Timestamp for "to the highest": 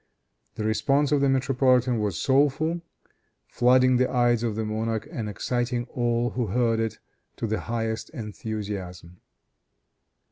7.37-8.09